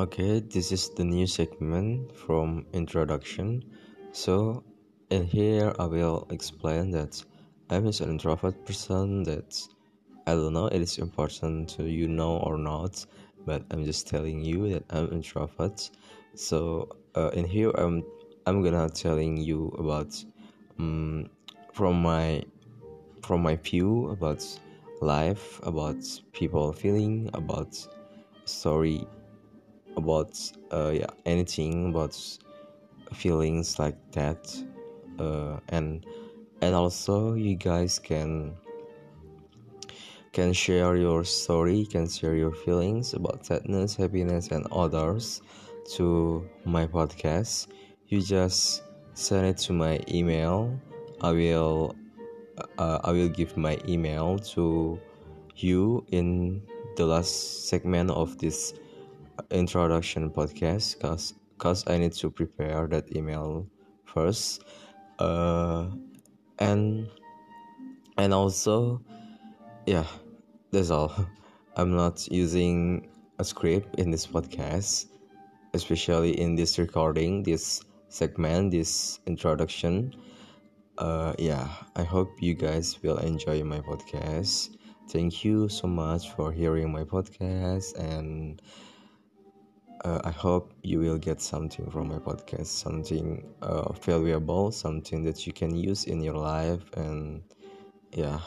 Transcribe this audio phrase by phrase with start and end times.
[0.00, 3.64] Okay, this is the new segment from introduction.
[4.12, 4.62] So,
[5.10, 7.20] in here, I will explain that
[7.68, 9.60] I'm an introvert person that
[10.28, 13.04] I don't know it is important to you know or not,
[13.44, 15.90] but I'm just telling you that I'm introvert.
[16.36, 18.04] So, uh, in here, I'm
[18.46, 20.14] I'm gonna telling you about
[20.78, 21.28] um,
[21.72, 22.44] from my
[23.22, 24.46] from my view about
[25.00, 27.74] life, about people feeling, about
[28.44, 29.04] story
[29.98, 30.38] about
[30.72, 32.16] uh, yeah anything about
[33.12, 34.46] feelings like that
[35.18, 36.06] uh, and
[36.62, 38.54] and also you guys can
[40.32, 45.42] can share your story can share your feelings about sadness happiness and others
[45.88, 47.68] to my podcast.
[48.08, 48.82] You just
[49.14, 50.78] send it to my email.
[51.20, 51.96] I will
[52.78, 54.98] uh, i will give my email to
[55.56, 56.62] you in
[56.96, 58.74] the last segment of this
[59.50, 63.66] introduction podcast cause cause I need to prepare that email
[64.04, 64.64] first.
[65.18, 65.90] Uh
[66.58, 67.08] and
[68.16, 69.00] and also
[69.86, 70.06] yeah
[70.70, 71.12] that's all.
[71.76, 75.06] I'm not using a script in this podcast
[75.74, 80.14] especially in this recording this segment this introduction.
[80.98, 84.76] Uh yeah I hope you guys will enjoy my podcast.
[85.10, 88.60] Thank you so much for hearing my podcast and
[90.08, 95.46] uh, I hope you will get something from my podcast, something uh, valuable, something that
[95.46, 97.42] you can use in your life, and
[98.12, 98.40] yeah,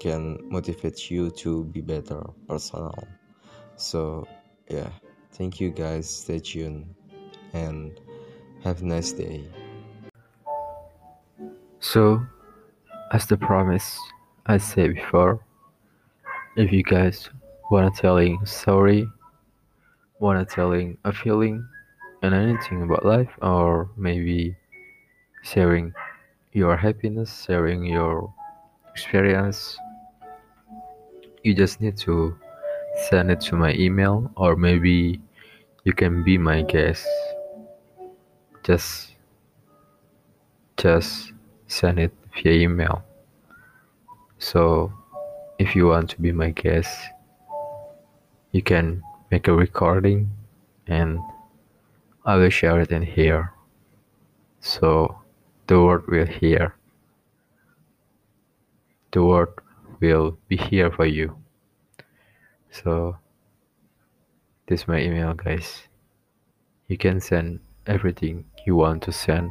[0.00, 2.96] can motivate you to be better personal.
[3.76, 4.26] So
[4.70, 4.88] yeah,
[5.32, 6.08] thank you guys.
[6.08, 6.94] Stay tuned
[7.52, 8.00] and
[8.62, 9.44] have a nice day.
[11.80, 12.24] So,
[13.12, 14.00] as the promise
[14.46, 15.44] I said before,
[16.56, 17.28] if you guys
[17.70, 19.06] wanna telling a story,
[20.24, 21.68] wanna telling a feeling
[22.22, 24.56] and anything about life or maybe
[25.42, 25.92] sharing
[26.52, 28.32] your happiness, sharing your
[28.90, 29.76] experience,
[31.42, 32.34] you just need to
[33.10, 35.20] send it to my email or maybe
[35.84, 37.06] you can be my guest.
[38.62, 39.12] Just
[40.78, 41.34] just
[41.68, 43.04] send it via email.
[44.38, 44.90] So
[45.58, 46.88] if you want to be my guest,
[48.52, 50.30] you can make a recording
[50.86, 51.18] and
[52.24, 53.52] I will share it in here.
[54.60, 55.18] So
[55.66, 56.74] the world will hear.
[59.12, 59.60] The world
[60.00, 61.36] will be here for you.
[62.70, 63.16] So
[64.66, 65.88] this is my email guys.
[66.88, 69.50] You can send everything you want to send,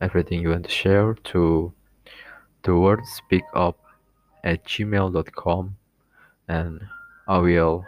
[0.00, 1.72] everything you want to share to
[2.62, 3.78] the word speak up
[4.44, 5.76] at gmail.com
[6.48, 6.80] and
[7.26, 7.84] I will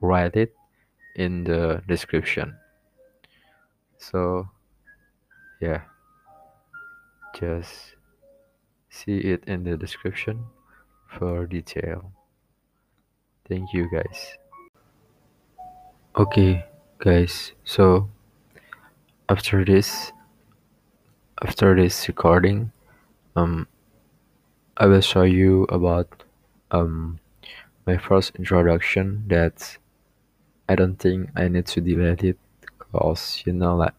[0.00, 0.54] write it
[1.16, 2.54] in the description.
[3.98, 4.48] So,
[5.60, 5.82] yeah,
[7.38, 7.96] just
[8.90, 10.44] see it in the description
[11.08, 12.12] for detail.
[13.48, 14.36] Thank you, guys.
[16.16, 16.64] Okay,
[16.98, 18.08] guys, so
[19.28, 20.12] after this,
[21.42, 22.72] after this recording,
[23.36, 23.68] um,
[24.76, 26.24] I will show you about
[26.70, 27.18] um
[27.86, 29.78] my first introduction that
[30.68, 33.94] I don't think I need to delete it because you know like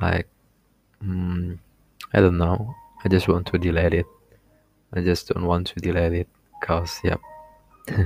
[0.00, 0.28] like
[1.04, 1.58] mm,
[2.12, 2.74] I don't know.
[3.04, 4.06] I just want to delete it.
[4.92, 6.28] I just don't want to delete it
[6.60, 7.20] because yep.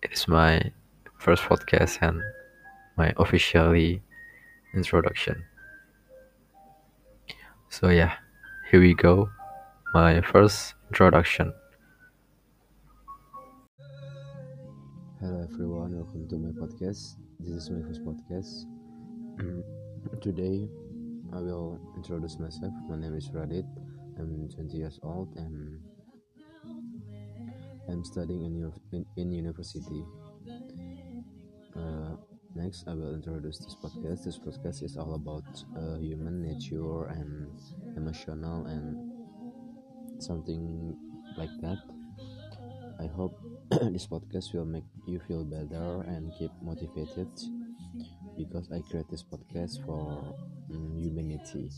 [0.00, 0.72] It is my
[1.18, 2.22] first podcast and
[2.96, 4.00] my officially
[4.74, 5.44] introduction.
[7.68, 8.14] So yeah
[8.70, 9.30] here we go.
[9.94, 11.54] My first introduction
[15.20, 17.16] Hello everyone, welcome to my podcast.
[17.40, 18.66] This is my first podcast.
[20.20, 20.68] Today,
[21.32, 22.72] I will introduce myself.
[22.88, 23.66] My name is Radit.
[24.18, 25.78] I'm 20 years old and
[27.88, 30.04] I'm studying in, in, in university.
[31.76, 32.16] Uh,
[32.54, 34.24] next, I will introduce this podcast.
[34.24, 35.44] This podcast is all about
[35.76, 37.48] uh, human nature and
[37.96, 39.12] emotional and
[40.18, 40.96] something
[41.36, 41.78] like that.
[43.00, 43.38] I hope
[43.70, 47.28] this podcast will make you feel better and keep motivated
[48.36, 50.34] because I create this podcast for
[50.70, 51.70] um, humanity,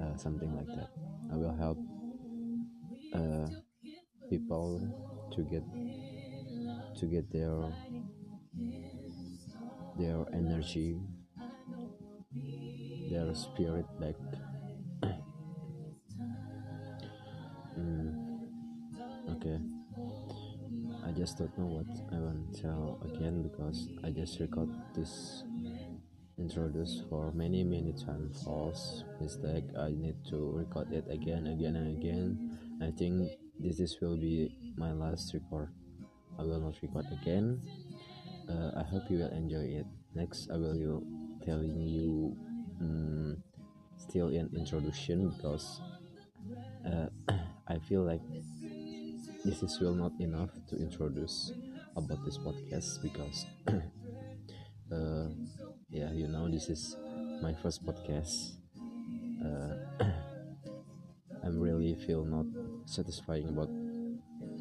[0.00, 0.88] uh, something like that.
[1.32, 1.78] I will help
[3.12, 3.48] uh,
[4.30, 4.80] people
[5.34, 5.64] to get
[6.98, 7.72] to get their
[9.96, 10.96] their energy,
[13.10, 14.14] their spirit back.
[17.78, 18.38] mm,
[19.28, 19.58] okay.
[21.14, 25.44] I just don't know what I want to tell again because I just record this
[26.38, 29.62] introduce for many many times false mistake.
[29.78, 32.58] I need to record it again again and again.
[32.82, 33.30] I think
[33.60, 35.70] this is will be my last record.
[36.36, 37.62] I will not record again.
[38.50, 39.86] Uh, I hope you will enjoy it.
[40.16, 41.06] Next I will you
[41.46, 42.34] telling you
[42.80, 43.36] um,
[43.98, 45.80] still in introduction because
[46.84, 47.06] uh,
[47.68, 48.20] I feel like
[49.44, 51.52] this is will not enough to introduce
[51.96, 53.46] about this podcast because
[54.92, 55.28] uh,
[55.90, 56.96] yeah you know this is
[57.42, 58.56] my first podcast.
[59.44, 59.76] Uh,
[61.44, 62.46] i'm really feel not
[62.88, 63.68] satisfying about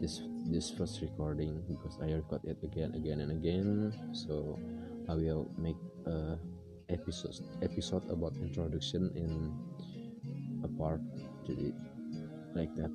[0.04, 0.20] this
[0.52, 3.94] this first recording because i record it again again and again.
[4.12, 4.60] So
[5.08, 6.36] i will make a
[6.90, 9.56] episode episode about introduction in
[10.64, 11.00] a part
[11.48, 11.72] jadi
[12.52, 12.92] like that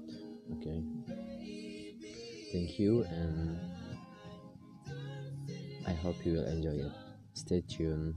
[0.53, 0.85] okay
[2.53, 3.59] thank you and
[5.87, 6.93] i hope you will enjoy it.
[7.35, 8.15] Stay tuned